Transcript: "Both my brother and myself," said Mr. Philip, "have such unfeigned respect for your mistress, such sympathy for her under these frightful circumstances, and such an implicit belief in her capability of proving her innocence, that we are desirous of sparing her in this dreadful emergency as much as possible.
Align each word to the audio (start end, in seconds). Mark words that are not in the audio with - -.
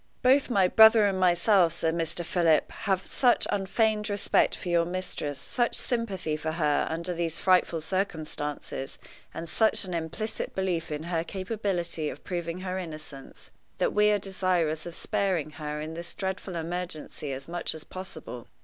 "Both 0.23 0.49
my 0.49 0.67
brother 0.67 1.05
and 1.05 1.19
myself," 1.19 1.73
said 1.73 1.93
Mr. 1.93 2.25
Philip, 2.25 2.71
"have 2.71 3.05
such 3.05 3.45
unfeigned 3.51 4.09
respect 4.09 4.55
for 4.55 4.67
your 4.67 4.83
mistress, 4.83 5.37
such 5.39 5.75
sympathy 5.75 6.35
for 6.35 6.53
her 6.53 6.87
under 6.89 7.13
these 7.13 7.37
frightful 7.37 7.81
circumstances, 7.81 8.97
and 9.31 9.47
such 9.47 9.83
an 9.85 9.93
implicit 9.93 10.55
belief 10.55 10.89
in 10.91 11.03
her 11.03 11.23
capability 11.23 12.09
of 12.09 12.23
proving 12.23 12.61
her 12.61 12.79
innocence, 12.79 13.51
that 13.77 13.93
we 13.93 14.09
are 14.09 14.17
desirous 14.17 14.87
of 14.87 14.95
sparing 14.95 15.51
her 15.61 15.79
in 15.79 15.93
this 15.93 16.15
dreadful 16.15 16.55
emergency 16.55 17.31
as 17.31 17.47
much 17.47 17.75
as 17.75 17.83
possible. 17.83 18.47